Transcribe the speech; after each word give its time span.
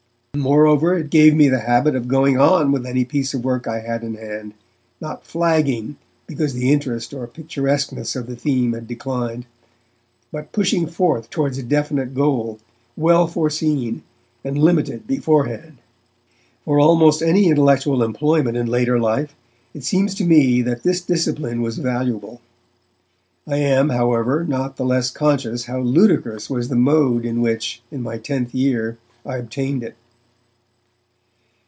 Moreover, 0.33 0.97
it 0.97 1.09
gave 1.09 1.35
me 1.35 1.49
the 1.49 1.59
habit 1.59 1.93
of 1.93 2.07
going 2.07 2.39
on 2.39 2.71
with 2.71 2.85
any 2.85 3.03
piece 3.03 3.33
of 3.33 3.43
work 3.43 3.67
I 3.67 3.81
had 3.81 4.01
in 4.01 4.13
hand, 4.15 4.53
not 5.01 5.25
flagging 5.25 5.97
because 6.25 6.53
the 6.53 6.71
interest 6.71 7.13
or 7.13 7.27
picturesqueness 7.27 8.15
of 8.15 8.27
the 8.27 8.37
theme 8.37 8.71
had 8.71 8.87
declined, 8.87 9.45
but 10.31 10.53
pushing 10.53 10.87
forth 10.87 11.29
towards 11.29 11.57
a 11.57 11.63
definite 11.63 12.15
goal, 12.15 12.59
well 12.95 13.27
foreseen 13.27 14.03
and 14.41 14.57
limited 14.57 15.05
beforehand. 15.05 15.79
For 16.63 16.79
almost 16.79 17.21
any 17.21 17.47
intellectual 17.49 18.01
employment 18.01 18.55
in 18.55 18.67
later 18.67 18.97
life, 19.01 19.35
it 19.73 19.83
seems 19.83 20.15
to 20.15 20.23
me 20.23 20.61
that 20.61 20.83
this 20.83 21.01
discipline 21.01 21.61
was 21.61 21.77
valuable. 21.77 22.39
I 23.45 23.57
am, 23.57 23.89
however, 23.89 24.45
not 24.45 24.77
the 24.77 24.85
less 24.85 25.11
conscious 25.11 25.65
how 25.65 25.79
ludicrous 25.81 26.49
was 26.49 26.69
the 26.69 26.77
mode 26.77 27.25
in 27.25 27.41
which, 27.41 27.81
in 27.91 28.01
my 28.01 28.17
tenth 28.17 28.55
year, 28.55 28.97
I 29.25 29.35
obtained 29.35 29.83
it. 29.83 29.97